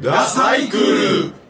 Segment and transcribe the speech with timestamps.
[0.00, 1.45] ダサイクル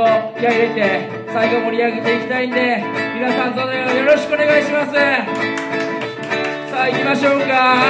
[0.00, 0.06] 後
[0.40, 2.82] 気合入れて最後盛り上げていきたいんで
[3.14, 4.92] 皆さんそのよろしくお願いします。
[4.92, 7.84] さあ行きましょうか。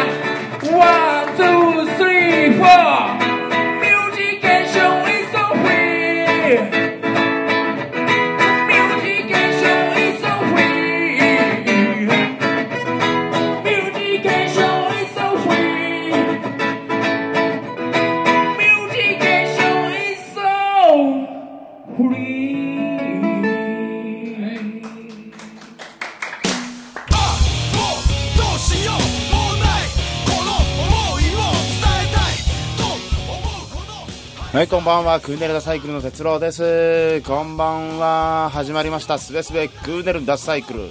[0.77, 3.00] One、two、three、four
[34.53, 35.20] はい、こんばんは。
[35.20, 37.23] クーネルダサイクルの哲郎です。
[37.23, 38.51] こんばんは。
[38.53, 39.17] 始まりました。
[39.17, 40.91] すべすべクーネルダサイクル。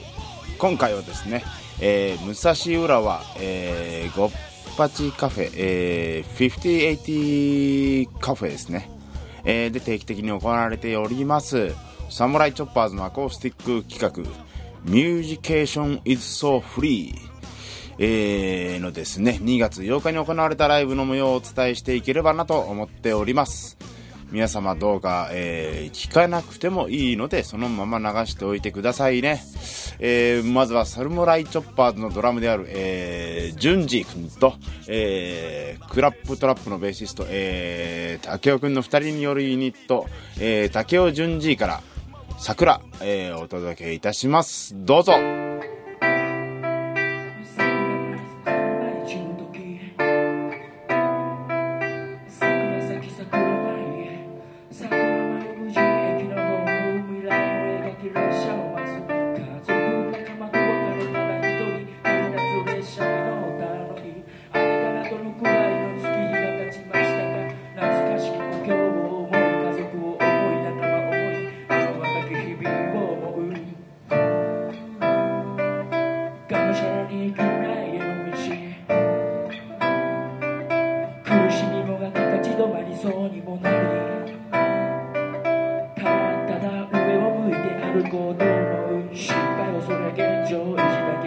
[0.57, 1.43] 今回はですね、
[1.81, 4.31] えー、武蔵浦和、えー、ごっ
[4.77, 8.89] ぱちカフェ、えー、5080カフェですね。
[9.43, 11.75] えー、で定期的に行われております、
[12.09, 14.23] サムライチョッパーズのアコースティック企画、
[14.89, 17.28] ミュージケーション is so free。
[18.01, 23.77] えーのですね、2月8日に行われたライブの模様をお伝えしていければなと思っております。
[24.31, 29.43] 皆様どうか、えー聞かなくてもいいので、そのまま流しておいてくださいね。
[29.99, 34.53] えーまずはサルモライチョッパーズのドラムである、えー、ジュンジ君と、
[34.87, 40.07] えークラップトラップのベーシスト、えー、竹雄君の2人によるユニット、
[40.39, 41.81] えー、竹雄ジュンジーから、
[42.37, 44.73] 桜、えーお届けいたします。
[44.77, 45.48] どうぞ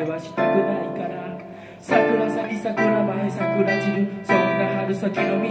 [0.02, 1.38] だけはしたくないから。
[1.78, 4.08] 桜咲き桜前桜散る。
[4.24, 5.48] そんな春先の道。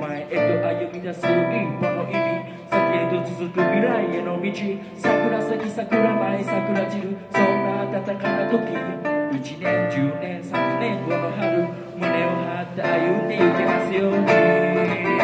[0.00, 2.24] 前へと歩み出す一歩の意味。
[2.70, 4.48] 先へと続く未来への道。
[4.96, 7.16] 桜咲き桜前桜散る。
[7.30, 8.64] そんな暖かな時。
[8.64, 11.68] 1年10年3年後の春。
[11.96, 15.15] 胸を張って歩んでいけますように。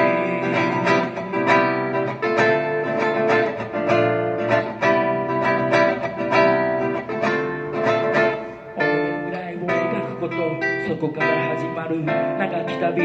[11.03, 13.03] こから始まる長き旅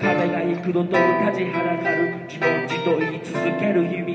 [0.00, 2.24] 壁が幾度と立ちはだかる。
[2.26, 4.08] 自問自答言い続ける日々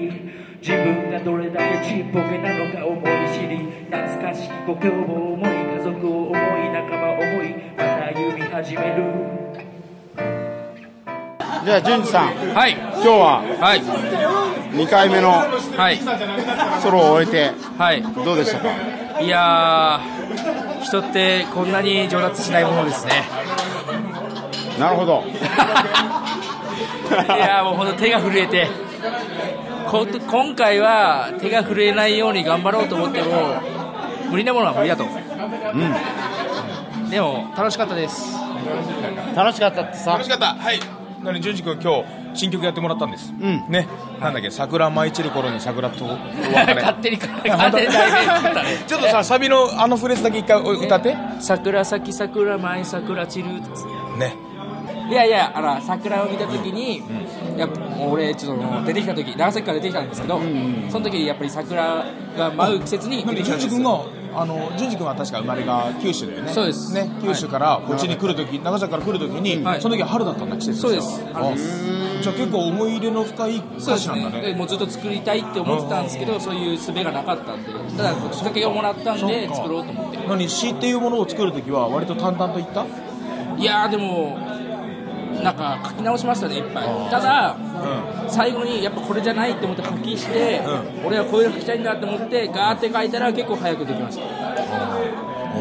[0.60, 6.40] 自分がどれだけちっぽけなのか思い知り懐かしき故郷を思い家族を思い
[6.74, 9.04] 仲間を思いまた歩み始める。
[11.66, 13.82] じゃあ、ジュンジさん、はい、今日ははい、
[14.76, 15.30] 2回目の
[15.78, 16.00] はい、
[16.82, 19.22] ソロを終えてはい、どうでしたか？
[19.22, 20.19] いやー、
[20.82, 23.24] 人ってこんなに上達しないものですね。
[24.80, 25.34] なるほど い
[27.40, 28.68] やー、もう本当手が震えて、
[29.90, 33.62] こ今回は手が震えないように頑張ろうと思っても、
[34.30, 35.06] 無理なものは無理だと。
[37.10, 38.40] でも、楽しかったです。
[39.36, 43.88] 楽しかったってさ楽しかったはいなので淳二君今日新曲やってもらったんです、ね。
[44.20, 46.18] なんだっけ桜舞い散る頃に桜とお別
[46.74, 46.76] れ。
[46.82, 47.18] 勝手に。
[48.88, 51.16] ちょっとさサビのあのフレーズだけ一回歌って。
[51.40, 53.48] 桜咲き桜舞い桜散る。
[54.18, 54.50] ね。
[55.10, 57.02] いやいや、あら、桜を見たときに、い
[57.58, 57.68] や
[58.00, 60.40] 俺、ちょっと出てきたとき、長崎から出てきたんですけど、
[60.90, 62.06] その時にやっぱり桜
[62.38, 63.26] が舞う季節に
[64.36, 66.54] あの淳二君は確か生まれが九州だよね。
[66.54, 66.94] そうです。
[66.94, 69.82] ね九州からこっちに来るとき、長崎から来るときに、はい。
[69.82, 71.22] その時は春だったんだ季節そうです。
[71.34, 71.54] あ
[72.22, 74.42] じゃあ結構思い入れの深い歌詞なんだね。
[74.42, 74.48] ね。
[74.50, 80.18] でもうずっと作りたいって思ってたんですけどそういう術がなかったんでただきっかけをもらったんで作ろうと思って。
[80.28, 82.86] 何詩っていうものを作るときは割と淡々と言った？
[83.58, 84.38] いやーでも
[85.44, 87.10] なんか書き直しましたねいっぱい。
[87.10, 87.56] ただ、
[88.28, 90.62] 最後にやっぱこれじゃないって思って書きして、
[91.06, 94.24] 俺はこういうの書きたいんだって思ってガーって書いたら結構早くできました。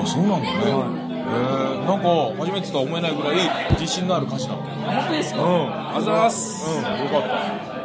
[0.00, 3.36] あそうなんだね、えー、なんか初めてとは思えないぐらい
[3.72, 5.48] 自信のある歌詞だったよ本当ですか、うん。
[5.48, 6.66] ありがとうございます。
[6.68, 7.78] うんよかった。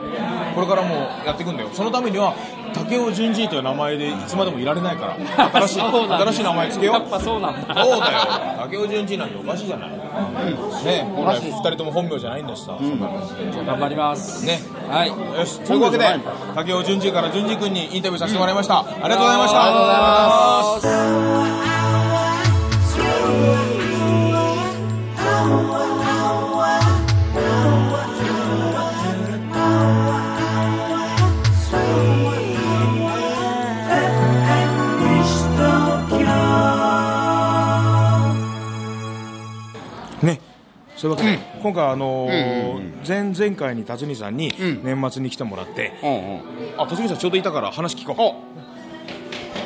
[0.54, 0.96] これからも
[1.26, 1.70] やっていくんだよ。
[1.74, 2.36] そのためには
[2.74, 6.96] 竹尾淳二という名前でいつまでもいられないから新しい 新しい名前つけよう。
[6.96, 7.84] やっぱそうなんだ。
[7.84, 8.20] そうだよ。
[8.62, 9.90] 竹尾淳二なんておかしいじゃない、
[10.86, 13.20] ね本来2人とも本名じゃないんだしさ、そんなの
[13.66, 14.46] 頑張ります。
[14.46, 14.60] ね。
[14.90, 15.10] はい。
[15.10, 15.60] よし。
[15.62, 16.06] というわけで
[16.56, 19.64] 竹尾淳二から淳二君にインタビューさせてもらいました、ありがとうございました。
[19.64, 21.43] ありがとうございます
[41.04, 44.54] そういうわけで、今回あのー前々回に辰巳さんに
[44.84, 46.42] 年末に来てもらって、うんうん。
[46.78, 48.16] あ辰巳さんちょうどいたから話聞こう。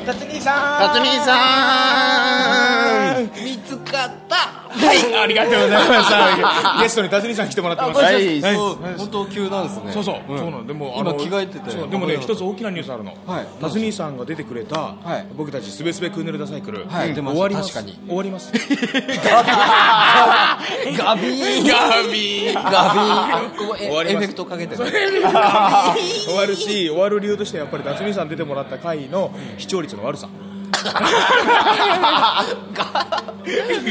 [0.04, 0.82] 辰巳さん。
[0.94, 1.36] 辰巳さ
[3.20, 3.27] ん
[3.98, 4.36] かった。
[4.68, 6.78] はいありがとうございました。
[6.82, 8.00] ゲストに辰巳さん来てもらってます。
[8.00, 8.40] はい。
[8.40, 8.54] はい。
[8.54, 9.92] 本当急なんですね。
[9.92, 13.46] そうそう、そうなのでも今着替えててでもね一つ大きなニュースあるの、はい。
[13.60, 15.26] 辰巳さんが出てくれた、はい。
[15.36, 17.14] 僕たちすべすべクーネルダサイクル、はい。
[17.14, 17.40] 出ました。
[17.40, 17.72] 終わります。
[17.72, 17.98] 確かに。
[18.06, 18.52] 終わります。
[18.52, 18.58] ガ
[21.16, 21.66] ビー。
[21.66, 22.54] ガビー。
[22.54, 23.78] ガビー。
[23.78, 24.24] 終わります。
[24.24, 24.90] エフェクトかけてね。
[26.26, 30.28] 終わるし終わる理由としてはやっぱり辰巳さん出てもらった回の視聴率の悪さ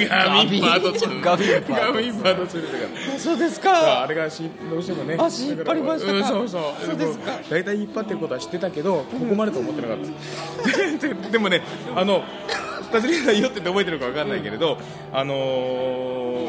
[0.10, 1.66] ガビンパート2ガビンパー。
[1.66, 3.14] トガビンパート2だか。
[3.14, 4.04] らそうですまあか。
[4.04, 5.18] あれがしどうしてもね。
[5.20, 6.14] 足引っ張りましたか。
[6.14, 6.86] うんそうそう。
[6.86, 7.32] そうですか。
[7.50, 10.08] 大体引っ張ってることは知ってたけどここまでと思ってなかった。
[11.08, 11.62] ででもね
[11.96, 12.24] あの
[12.92, 14.78] 辰巳さん酔ってて覚えてるか分かんないけれど、
[15.14, 16.48] あのー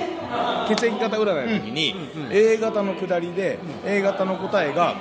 [0.69, 1.95] 血液型占いの時に、
[2.31, 4.97] A 型の下りで A 型の答えが、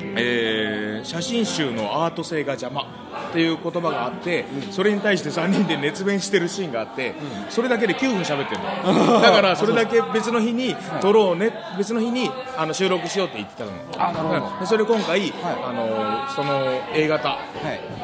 [0.00, 2.86] えー写真集のアート性が邪魔
[3.30, 7.14] っていう言葉があって、それに対して3人で熱弁してるシーンがあって、
[7.48, 9.20] それだけで9分喋ってるの。
[9.20, 13.70] だからそれだけ別の日に撮ろうね別の日にあの収録しようって言ってたの。
[13.98, 14.66] あなるほど。
[14.66, 17.38] それ今回、あのその A 型、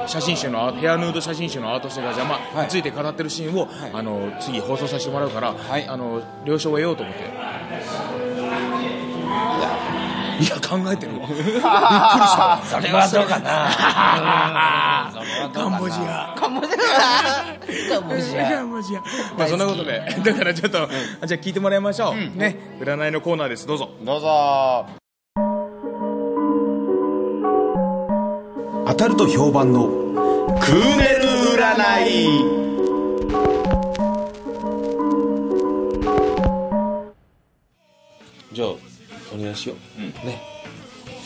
[0.07, 5.87] 写真集のアヘアヌード写真集のアート性が邪魔について語ってるシーンを、あの次放送させてもらうから、はい。
[5.89, 8.26] あの了承を得ようと思って
[10.39, 11.27] いや考えてるわ。
[11.33, 12.61] びっくりしたわ。
[12.65, 13.71] それはどうかな。
[15.53, 16.35] カンボジア。
[16.37, 16.77] カンボジア。
[17.91, 18.51] カンボジア。
[18.51, 19.01] カンボジア
[19.39, 20.01] まあそんなことで。
[20.25, 20.79] だからちょっと、
[21.27, 22.57] じゃあ聞いてもらいましょう、ね。
[22.81, 23.67] 占いのコーナーです。
[23.67, 23.91] どうぞ。
[24.03, 24.87] どうぞ。
[28.87, 29.87] 当たると評判の
[30.61, 32.07] クーネル占
[32.63, 32.67] い。
[38.53, 38.69] じゃあ
[39.37, 40.41] お願いしよう、ね。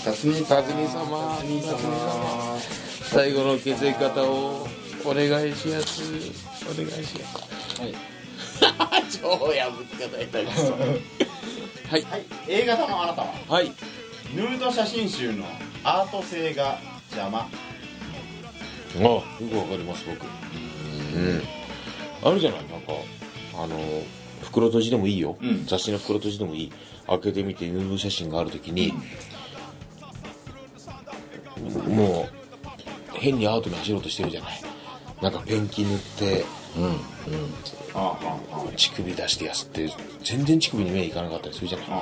[0.04, 1.36] 辰巳辰巳様。
[1.36, 2.58] 辰巳様。
[3.10, 4.66] 最後の血液型を
[5.04, 6.02] お願いしやす。
[6.70, 7.80] お願いしやす。
[7.80, 7.94] はい。
[9.23, 10.76] 超破っていただいたですは
[11.99, 13.35] い、はい、A 型のあなたは？
[13.49, 13.73] はい。
[14.35, 15.44] ヌード写真集の
[15.82, 16.78] アート性が
[17.11, 17.38] 邪魔。
[17.40, 17.49] あ
[18.99, 20.25] あよくわかります僕。
[21.16, 21.42] うん。
[22.23, 22.61] あるじゃない？
[22.68, 22.92] なんか
[23.56, 23.78] あの
[24.42, 26.73] 袋閉じでもいいよ、雑誌の袋閉じでもいい
[27.11, 28.95] 開けてみてヌード写真があるときに、
[31.88, 32.29] も
[33.14, 34.62] う変にアートに走ろうとしてるじゃない。
[35.21, 36.45] なんかペンキ塗って
[38.76, 39.93] 乳首出してやすって
[40.25, 41.97] 全然乳首に目いかなかったりするじゃない、ね、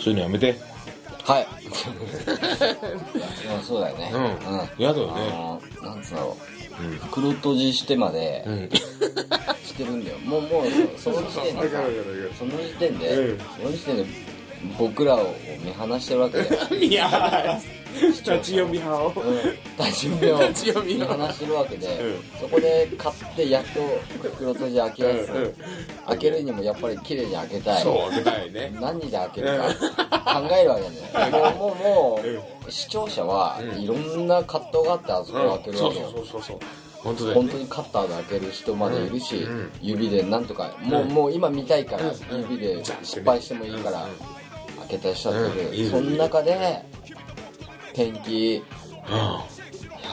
[0.00, 0.56] そういうのやめて。
[1.24, 1.46] はい。
[3.42, 4.10] でもそうだよね。
[4.14, 4.24] うん。
[4.24, 4.68] うん。
[4.78, 5.30] だよね。
[5.30, 6.60] のなんつうんだろう。
[7.06, 8.70] 袋閉じしてまでうん
[9.80, 10.18] してるんだよ。
[10.18, 10.64] もうもう
[10.96, 11.82] そその時点でさ
[12.38, 14.04] その時点でその時点で
[14.78, 15.34] 僕らを
[15.64, 16.92] 見放してるわけだよい。
[16.92, 17.60] や
[17.92, 19.12] 立ち読み派を。
[19.16, 19.84] うん。
[19.84, 20.10] 立ち
[20.72, 23.80] 読みを見放してるわけで、そこで買ってやっと
[24.28, 25.54] 袋閉じ開けやす、
[26.06, 27.82] 開けるにもやっぱり綺麗に開けたい。
[27.82, 28.72] そう開けたいね。
[28.80, 36.58] 何で開けるか考えるわけだよもうもうもう視聴者はいろんな葛藤があってあそこを開けるそうわけよそうそうそう
[37.02, 37.34] 本当ね。
[37.34, 39.46] 本当にカッターで開ける人までいるし、
[39.80, 44.06] 指でなんとかもうもう今見たいから指で失敗してもいいから
[44.80, 46.84] 開けた人だっている、その中で
[47.94, 48.54] ペンキ。
[48.56, 48.62] や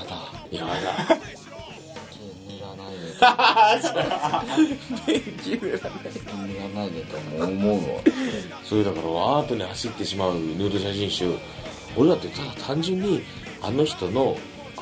[0.09, 0.17] だ。
[0.49, 0.71] いやだ。
[2.47, 2.99] 塗らないで。
[5.05, 8.01] ペンキ塗らないでと思うわ
[8.63, 11.33] それだからアートに走ってしまうヌード写真集。
[11.95, 13.23] 俺だってただ単純に
[13.61, 14.37] あの人の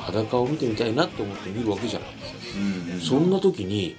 [0.06, 2.08] 裸を見てみたいなって思って見るわけじゃない、
[3.00, 3.96] そんな時に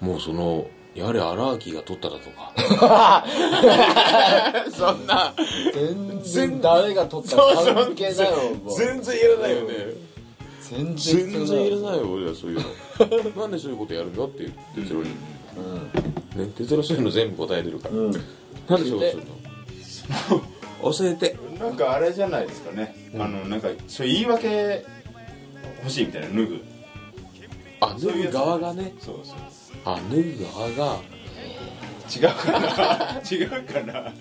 [0.00, 2.52] もうそのやれ荒木が取っただとか。
[4.70, 5.32] そんな。
[5.72, 8.36] 全然誰が取ったか関係ないよ
[8.76, 9.74] 全然いらないよね。
[10.60, 12.64] 全全然然いらないよ俺はそういうの。
[13.42, 18.18] なんでそういうことやるんだっていう哲郎に、ね哲郎そういうの全部答えてるから、なんで
[18.68, 19.22] そういうことする
[20.36, 20.92] の？
[20.92, 21.36] 教えて。
[21.58, 24.84] なんかあれじゃないですかね、あのなんかそういう言い訳
[25.78, 26.64] 欲しいみたいな脱ぐ。
[27.80, 28.94] あ脱ぐ側がね。
[28.98, 29.36] そうそう。
[29.84, 31.00] あ脱ぐ側が。
[32.14, 33.20] 違うかな。
[33.30, 34.12] 違うかな。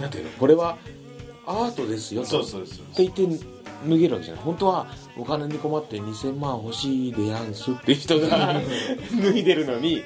[0.00, 0.30] なんていうの？
[0.38, 0.78] これは
[1.46, 3.44] アートですよそうそうそうって言って
[3.88, 4.44] 脱げるわけじゃない。
[4.44, 4.86] 本当は
[5.16, 8.54] お金に困って2000万欲しいでやんすって人が
[9.22, 10.02] 脱いでるのに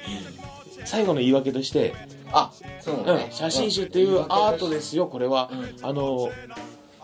[0.85, 1.93] 最後の言い訳として
[2.31, 5.07] あそううんね写真集っていうアートですよ。
[5.07, 6.29] これは、あの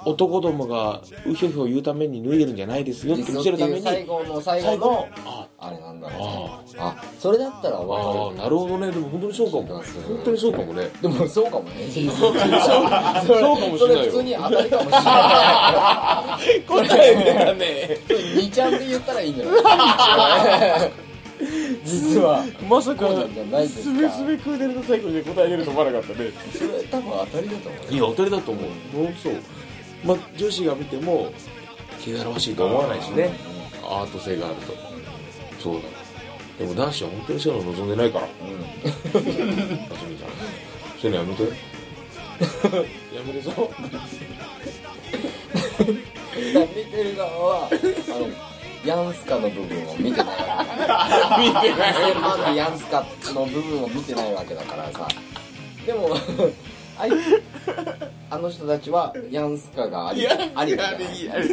[0.06, 6.20] 男どもがうひょひょ言うために脱いでるんじゃないですよって見せるために最後の最後ののああれなんだろう
[6.80, 7.04] ああ。
[7.20, 8.92] それだったらあわかなるほどね。
[8.92, 9.64] でも本当にそうかも。
[9.64, 9.84] 本
[10.26, 10.84] 当にそうかもね。
[10.84, 11.88] るでもそうかもね。
[11.92, 12.46] そうか
[13.68, 16.62] もしれない普通に当たりかもしれない。
[16.68, 17.98] 答えだね。
[18.10, 19.52] 2ちゃんで言ったらいいんじゃな
[20.88, 20.92] い？
[21.86, 22.44] 実は。
[22.68, 23.28] まさかすか
[23.68, 26.32] すべすべクーデルの最後で答えれると思わなかったね。
[26.54, 28.64] それ多分当たりだと思ういや当たりだと思う。
[28.96, 29.34] 本当そう
[30.04, 31.32] まあ女子が見ても
[32.00, 33.32] 汚らわしいと思わないしね。
[33.84, 34.74] アート性があると。
[35.60, 35.82] そうだ。
[36.60, 38.26] でも男子は本当にそういうの望んでないから。
[38.26, 40.30] あすみさん。
[41.00, 41.44] そういうのやめて。
[43.16, 43.52] やめるぞ。
[45.88, 47.76] 見てる側はあ
[48.20, 48.28] の
[48.86, 51.94] ヤンスカの部分を見てないわけだ 見てない。
[51.94, 55.08] 2000万でヤンスカの部分を見てないわけだからさ。
[55.86, 56.16] でも
[56.98, 57.12] あい。
[58.32, 61.44] あの人たちはヤンスカがありありきじゃない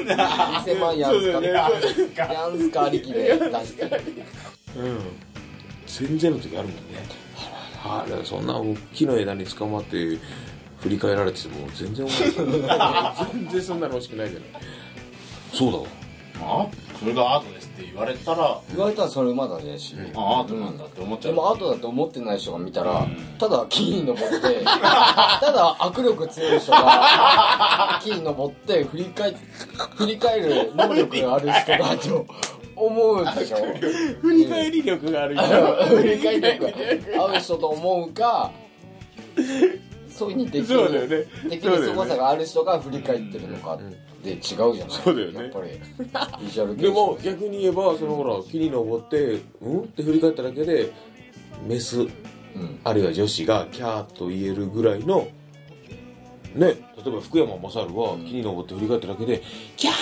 [0.63, 4.01] 2000万ヤンスカでヤンスカありきで出してる
[4.77, 4.99] うん
[5.87, 6.83] 全然の時あるもんね
[7.79, 10.19] はあ、そんな大きな枝に捕まって
[10.79, 12.33] 振り返られてても全然面白い
[13.33, 14.49] 全然そんなの欲しくないじゃない
[15.53, 15.87] そうだわ
[16.63, 16.67] あ
[16.99, 21.35] それがアートですって言われたら言われたらそれまだねし、あアートなんだって思っちゃう。
[21.35, 23.07] でもアートだと思ってない人が見たら、
[23.39, 29.35] ただ木に登って ただ握力強い人が木に登って振り返
[29.95, 32.27] 振り返る能力がある人だと
[32.75, 33.57] 思うでしょ。
[34.21, 35.45] 振り返り力がある人。
[35.97, 36.73] 振り返り力
[37.17, 38.51] が合う人と思うか
[40.11, 41.07] そういうふうにできそうだよね。
[41.07, 43.79] るできる凄さがある人が振り返ってるのか
[44.25, 44.77] で違うじゃない。
[44.91, 45.41] そうだよね。
[45.43, 45.71] やっぱり。
[46.45, 49.81] ビジュアル系でも逆に言えばそのほら木に登ってうん？
[49.83, 50.93] って振り返っただけで
[51.67, 52.09] メスうん。
[52.85, 55.29] あるいは女子がキャーと言えるぐらいの
[56.55, 59.43] ね例えば福山雅治は木に登って振り返っただけで
[59.77, 59.95] キャー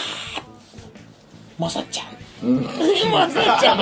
[1.59, 2.07] まさちゃん。
[2.49, 2.65] うん。
[3.11, 3.79] まさちゃん。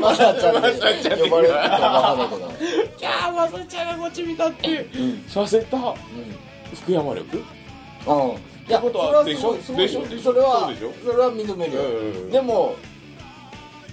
[0.00, 0.56] まさちゃん。
[0.56, 2.50] って呼ばれるかわかんないけど。
[2.98, 4.86] キャーまさちゃんがこっち見たって
[5.28, 5.94] させた
[6.74, 7.38] 福山力？
[7.38, 7.40] う
[8.36, 9.54] んいやことはでしょ？
[9.56, 10.04] でしょ？
[10.22, 10.70] それは
[11.04, 12.30] それは認めるよ、うんうんうん。
[12.30, 12.76] でも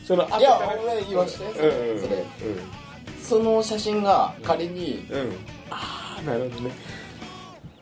[0.06, 1.54] そのいや俺言わして。
[1.54, 2.24] それ,、うんうんそれ
[3.22, 5.06] その写真が仮に
[5.70, 6.72] ああなるほどね。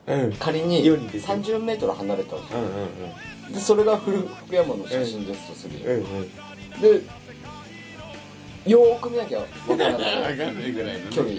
[0.08, 0.34] うん。
[0.34, 6.82] 仮に世に出てる30メートル離れたんですようんうんでそれが福福山の写真ですとするよ、うんうん。
[6.82, 7.02] で
[8.68, 11.02] よーく見なきゃわからない分かんないぐらい。
[11.02, 11.36] の距離。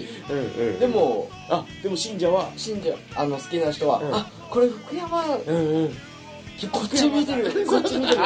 [0.79, 4.15] でもあでも信者は信者あの好きな人は、うん。
[4.15, 5.89] あこれ福山うんうん。
[6.71, 7.65] こっち見てる。
[7.65, 8.17] こっち見てる。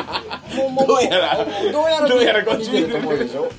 [0.88, 1.38] どうやら。
[1.72, 3.50] どうやらどうやらこっち見てると思うでしょ。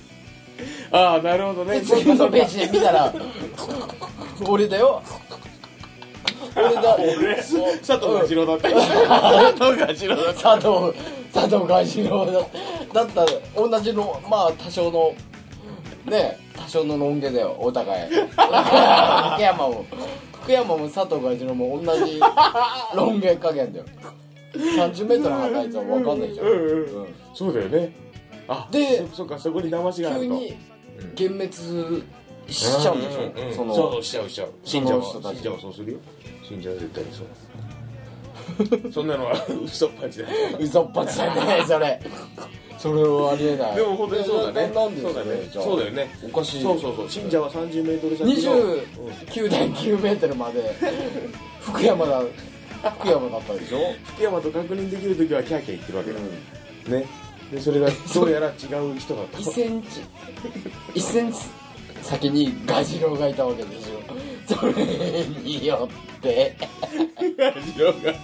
[0.90, 1.80] ああなるほどね。
[1.80, 3.12] で 次のページで見たら
[4.48, 5.02] 俺だよ。
[6.56, 6.96] 俺だ。
[6.96, 7.36] 俺？
[7.36, 8.70] 佐藤が次郎だった。
[8.70, 10.30] 佐藤が次郎だ。
[10.30, 10.98] った佐藤
[11.32, 12.32] 佐藤蛾次郎だ。
[12.92, 15.14] だったら同じのまあ多少の
[16.11, 18.11] ね多少のロン毛だよお互い。
[18.11, 19.84] 福山も
[20.42, 22.20] 福山も佐藤蛾次郎も同じ
[22.94, 23.84] ロン毛加減だよ。
[24.54, 27.14] 30メートル離れたら分かんないじゃん、うんうんうん。
[27.34, 27.92] そうだよね。
[28.46, 30.40] あでそそっかそこに騙しがあると。
[31.16, 32.04] 急に幻滅
[32.49, 33.54] しちゃうんでしょ、うんうんうん。
[33.54, 34.02] そのそう。
[34.02, 34.49] しちゃうしちゃう。
[34.62, 35.42] 信者はその人たち。
[35.42, 35.99] 信者はそうするよ。
[36.42, 37.26] 信者は絶対にそう。
[38.92, 39.32] そんなのは
[39.64, 40.58] 嘘っぱちだよ。
[40.61, 42.00] 嘘っぱちだねそれ
[42.84, 43.76] それはありえない。
[43.76, 44.68] でも本当にそうだね。
[44.68, 45.48] ななんでそうだね。
[45.50, 46.10] そうだよね。
[46.22, 47.08] おかしいそうそうそう。
[47.08, 48.76] 信者は30メートル先の
[49.24, 50.76] 29.9メートルまで。
[51.64, 52.20] 福山だ。
[52.98, 57.06] 福山だったでしょ、福山と確認できる時はキャーキャー言ってるわけだ、ね。
[57.50, 59.88] でそれが どうやら違う人だと1センチ。
[60.94, 61.38] 1センチ
[62.02, 64.54] 先にガジロウがいたわけでしょ。
[64.54, 64.84] それ
[65.42, 68.14] によって次郎が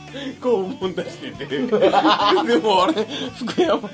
[0.40, 1.59] 肛門出してて。
[1.66, 3.07] でもあれ
[3.38, 3.90] 福山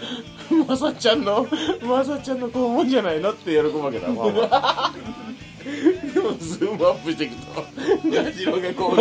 [0.66, 1.46] まさちゃんの
[1.82, 4.06] まさちゃんの肛門じゃないのって喜ぶわけだ。
[4.08, 4.92] ファンは
[6.14, 7.64] でもズームアップしていくと
[8.10, 8.94] ガジロがこうう。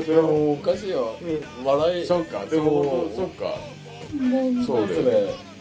[0.00, 1.16] んそれはもうおかしいよ。
[1.64, 3.56] 笑いそっかでもそっか。
[4.66, 5.52] そうだよね。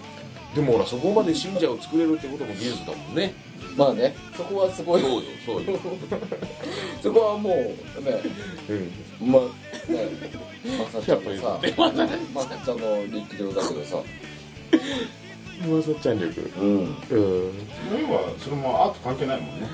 [0.56, 3.34] でもほらそこまで信者を作れるってことも技術だもんね
[3.78, 5.02] まあねそこはすごい。
[5.02, 5.80] そうよそうよ。
[7.02, 8.22] そこはもうね。
[8.70, 9.32] うん。
[9.32, 10.08] まあね。
[10.78, 11.48] まさちゃんのさ。
[11.48, 11.74] やっぱり
[12.34, 13.98] まさちゃんの力量だけどさ。
[15.68, 16.42] まさちゃん力。
[16.60, 16.68] うん。
[16.68, 16.96] うん。
[17.10, 19.60] 要はそれもアート関係ないもん。
[19.62, 19.68] ね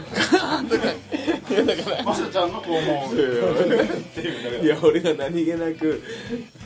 [2.05, 4.65] まさちゃんのこうもう。
[4.65, 6.03] いや俺が何気なく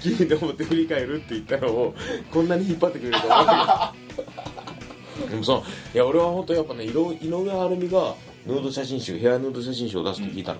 [0.01, 1.95] 君と思って振り返るって言ったのを
[2.31, 3.93] こんなに引っ張ってくれると思わな
[5.31, 5.61] でもさ
[5.93, 10.59] いや俺は本当やっぱね井上晴美がヌード写真集ヘアヌード写真集を出すって聞いたの、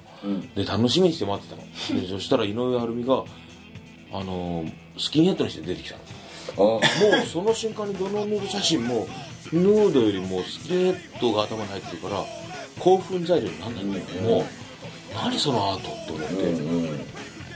[0.55, 1.61] で楽しみにして待ってた
[1.93, 2.01] の。
[2.01, 3.23] でそしたら井上晴美が
[4.13, 5.95] あのースキンヘッドにして出てきた
[6.57, 6.63] の。
[6.63, 6.81] もう
[7.27, 9.07] その瞬間にどのヌード写真も
[9.51, 12.23] ヌードよりもスキンヘッドが頭に入ってるから
[12.79, 14.45] 興奮材料になんないんだけども、
[15.13, 16.53] 何そのアートって思って、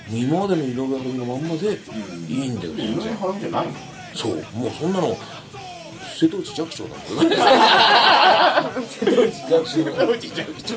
[0.10, 1.78] 今までの井上晴美のまんまで
[2.28, 3.16] いいんだよ全然。
[3.16, 3.74] 払うんじゃないの？
[4.14, 4.36] そう。
[4.54, 5.16] もうそんなの
[6.18, 10.76] 瀬戸内寂聴だもん瀬戸内寂聴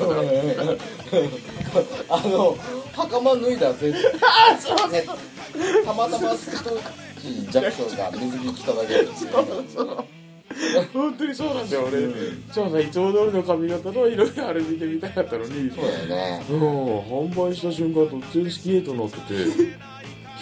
[2.09, 2.57] あの
[2.93, 3.91] 袴脱いだぜ。
[3.91, 3.99] ね。
[5.85, 6.81] たまたま瀬戸内
[7.51, 9.15] 寂聴が水着着ただけで。
[9.15, 10.05] すよ
[10.93, 12.07] 本当にそうなんだよ俺、
[12.51, 15.71] そうさいつも通りの髪型の井上晴美で見たかったのに。
[15.71, 16.43] そうだよね。
[16.49, 16.59] うん
[17.29, 19.33] 販売した瞬間突然スキンヘッドになってて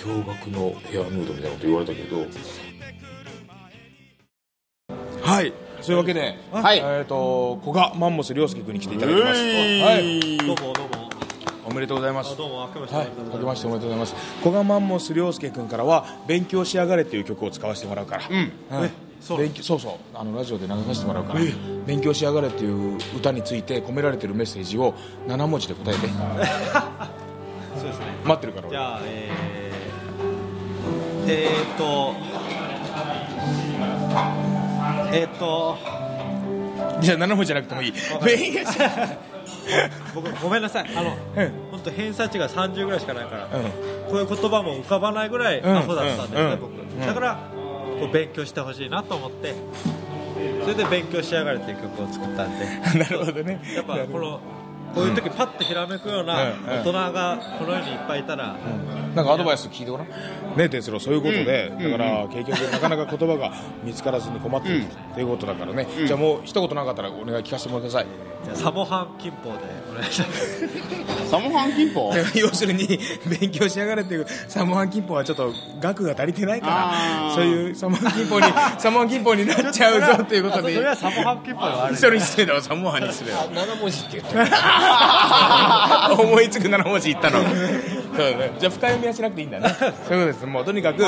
[0.03, 2.25] 驚愕のヘアヌードみたいなこと言われたけど
[5.27, 5.53] はい。
[5.81, 6.79] そういうわけで、はい。
[6.81, 10.37] えっ、と古賀マンモス涼介君に来ていただきます、はい。
[10.37, 11.09] どうもどうも。
[11.65, 12.37] おめでとうございます。
[12.37, 14.15] どうも明けましてはい、明けましておめでとうございます。
[14.39, 18.23] 古賀マンモス涼介君からは「勉強しやがれ」っていう曲を使わせてもらうから、
[18.77, 18.91] はい。
[19.19, 19.93] そう勉強そうそう。
[20.13, 21.41] あのラジオで流させてもらうから
[21.85, 24.93] 「勉強しやがれ」っていう歌について込められてるメッセージを
[25.27, 26.07] 7文字で答えて。
[27.75, 28.05] そうですね。
[28.23, 28.77] 待ってるから俺。
[28.77, 32.13] じゃあえー、えー、っと
[35.11, 35.77] えー、っと
[37.01, 37.93] じゃあ7文字じゃなくてもいい。
[40.13, 40.89] 僕 ごめんなさい。
[40.95, 41.51] あのうん。
[41.71, 43.49] 本当偏差値が30ぐらいしかないから、うん。
[43.49, 46.71] こういう言葉も浮かばないぐらいアホだったんですね、僕。
[47.05, 47.39] だから
[47.99, 49.53] こう勉強してほしいなと思って。
[50.61, 52.65] それで「勉強しやがれ」っていう曲を作ったんで。
[52.99, 53.61] なるほどね。
[53.75, 54.39] やっぱこの
[54.93, 58.55] こういう時パッとひらめくようなうん大人がこの世にいっぱいいたら、
[59.15, 60.07] なんかアドバイス聞いてごらん。
[60.57, 63.51] ね哲郎そういうことで、だから結局なかなか言葉が
[63.83, 68.07] 見つからずに困ってるっていうことだからね、じゃあもう一言なかったらお願い聞かせてもらってください
[68.47, 70.67] じゃあサモハン金峰でお願いします。
[71.29, 72.99] サモハン金峰要するに
[73.39, 81.97] 勉強しやがれっていうサモハン金峰はちょっと額が足りてないからそういうサモハン金峰に サモハン金峰になっちゃうぞっていうことそでれはサモハン金峰がある。
[81.97, 83.45] それに失礼だわサモハンに失礼だわ。
[83.51, 84.47] 7文字って言っ
[86.31, 87.39] 思いつく7文字言ったの
[88.23, 88.51] ね。
[88.59, 89.69] じゃあ深読みはしなくていいんだね。
[89.79, 90.45] そういうことです。
[90.45, 91.03] もうとにかく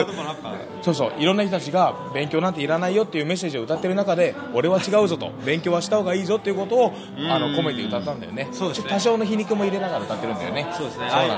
[0.81, 6.93] そうそういろんな人たちが勉強なんていらないよっていうメッセージを歌ってる中で俺は違うぞと 勉強はした方がいいぞっていうことを
[7.29, 8.47] あの込めて歌ったんだよね。
[8.51, 8.89] そうですね。
[8.89, 10.67] 多少の皮肉も入れながら歌ってるんだよね。
[10.71, 11.05] そうですね。
[11.09, 11.29] 愛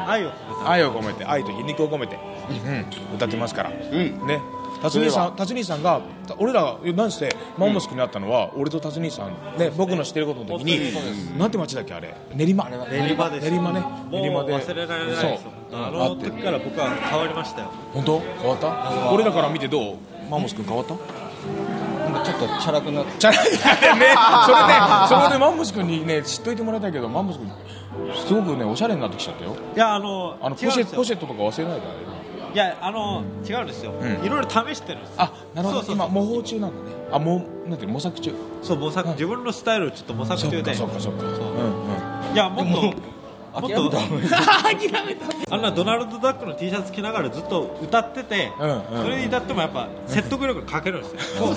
[0.66, 0.92] 愛を。
[0.92, 2.18] 込めて愛と皮肉を込めて、
[2.50, 4.42] うん、歌ってますから、ね
[4.82, 6.02] 辰兄さん辰兄さんが
[6.38, 12.16] 俺ら何してマンモスクになったのは、俺と辰兄さん、ね、僕の知ってることの時になんて町だっけあれ？
[12.34, 12.70] 練馬。
[12.70, 13.84] 練馬です練馬ね。
[14.12, 14.54] 練馬で。
[14.54, 15.40] 忘れられないですよ。
[15.72, 15.80] そう。
[15.80, 17.68] あの時から僕は変わりましたよ。
[17.94, 18.20] 本当？
[18.20, 19.12] 変わった？
[19.12, 19.98] 俺らから見てどう？
[20.30, 20.96] マンモス君変わった？
[20.96, 27.52] なんかちょっとチャラくなってじゃあね、それで、それでマンモス君にね、知っといてもらいたいけど、マンモス君、
[28.28, 29.56] すごくね、おしゃれになってきちゃったよ。
[29.76, 32.21] いやあのあの、ポシェポシェットとか忘れないであれ。
[32.54, 34.26] いやあの違うんですよ、ん。
[34.26, 35.16] いろいろ試してるんですよ。
[35.18, 36.84] あ、なるほど、そうそう今、模倣中なんだね。
[37.12, 37.94] あ、もう、なんていうの？
[37.94, 38.32] 模索中？
[38.62, 39.08] そう模索。
[39.10, 41.24] 自分のスタイルをちょっと模索そっか中でそっかそっか。
[41.24, 41.26] う。
[41.26, 41.34] んう
[42.34, 42.36] ん。
[42.36, 43.12] いやもっともっと
[45.52, 49.04] あんなドナルド・ダックの T シャツ着ながらずっと歌ってて、うんうん。
[49.04, 51.48] それに歌ってもやっぱ説得力が欠けるんですよ、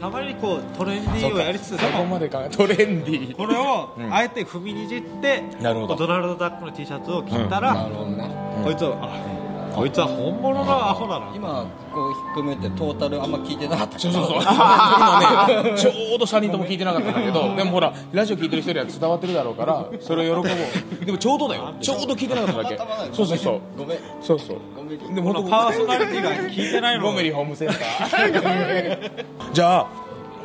[0.00, 3.36] たまにこうトレンディーをやりつつでそこもまでか、トレンディー。
[3.36, 5.96] これをあえて踏みにじって、なるほど。
[5.96, 8.30] ドナルド・ダックの T シャツを着たら、なるほどね。
[8.62, 9.43] こいつはあ
[9.74, 13.98] こいつは本物のアホだな今こう引っ込めてトータルあんま聞いてなかった。
[13.98, 14.42] そうそうそう。
[14.42, 20.54] 今ね、ちょうど3人とも聞いてなかったんだけど、でもほら、ラジオ聞いてる人には伝わってるだろうから、それを喜ぼ
[21.02, 21.04] う。
[21.04, 21.74] でもちょうどだよ。
[21.80, 22.78] ちょうど聞いてなかっただけ。
[23.12, 23.60] そうそうそう。
[23.76, 23.98] ごめん。
[24.20, 24.58] そうそう。
[24.76, 25.14] ごめん。
[25.14, 27.04] でもパーソナリティが聞いてないの。
[27.04, 29.86] ゴメリホームセンターじゃあ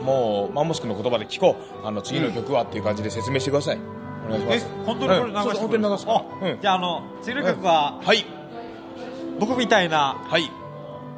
[0.03, 1.87] もうマンモス君の言葉で聞こう。
[1.87, 3.79] あの次の曲はっていう感じで説明してください。
[4.27, 4.65] お願いします。
[4.65, 6.11] え本当にこれ流してうん本当に流すか
[6.41, 6.49] ら。
[6.49, 6.61] うん。
[6.61, 8.38] じゃああの次の曲は、はい
[9.39, 10.51] 僕みたいなはい。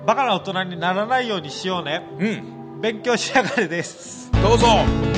[0.06, 2.08] バカな大人にならないようにしようね。
[2.18, 2.82] うん。
[2.82, 4.32] 勉強しやがれです。
[4.42, 5.11] どうぞ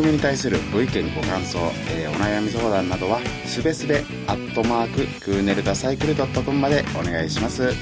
[0.00, 1.58] 組に対するご意見ご感想、
[1.90, 7.72] えーお悩み相談などはすべすべアットマーククーネルダサイクルドットコムまでお願いします。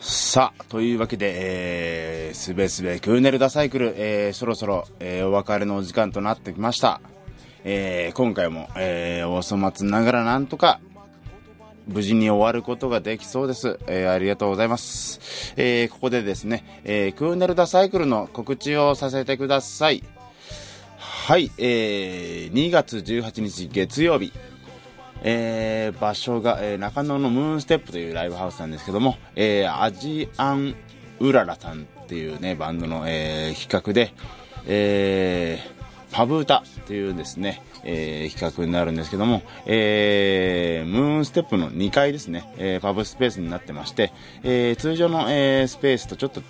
[0.00, 1.32] さあというわけで、
[2.28, 7.00] えー、すべすべクーネルダサイクル、えーそろそろ、えーお別れのお時間となってきました、
[7.64, 10.80] えー今回も、えーお粗末ながらなんとか
[11.86, 13.78] 無事に終わることができそうです。
[13.86, 15.54] えーありがとうございます。
[15.56, 20.02] えーここでですね、えークーネルダサイクルの告知をさせてください。
[20.98, 24.32] はい、えー2月18日月曜日、
[25.22, 30.74] えー場所が、えー中野のムーンステップというライブハウスなんですけども、えーアジアン
[31.20, 34.12] ウララさんっていうね、バンドの、えー企画で、
[34.66, 46.42] えーパブ歌っていうですね、えー企画になるんですけども、えームーンステップの2階ですね、えーパブスペースになってまして、えー通常の、えースペースとちょっと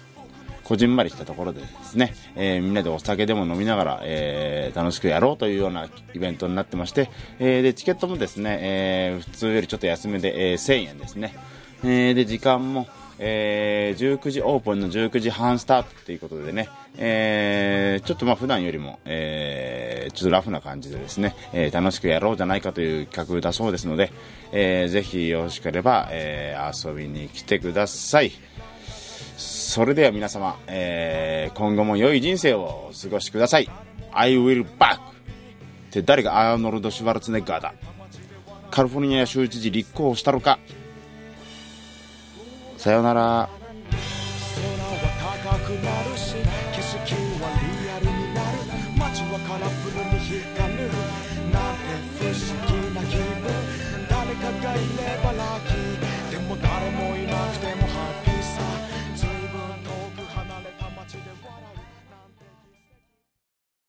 [0.65, 11.35] こじんまりしたところでですね、えーみんなでお酒でも飲みながら、えー楽しくやろうというようなイベントになってまして、えーでチケットもですね、えー普通よりちょっと安めで、えー1000円ですね、
[11.85, 12.87] えーで時間も、
[13.25, 24.13] えー19時オープンの19時半スタートということでね、えーちょっとまあ普段よりも、えーちょっとラフな感じでですね、えー楽しくやろうじゃないかという企画だそうですので、
[24.51, 28.33] えーぜひよろしければ、えー遊びに来てください。
[29.37, 33.71] それでは皆様、えー今後も良い人生をお過ごしください。
[34.13, 34.97] I will back!
[34.97, 35.01] っ
[35.93, 37.75] て誰がアーノルド・シュワルツネッガーだ
[38.71, 40.59] カリフォルニア州知事立候補したのか
[42.83, 43.49] さよなら。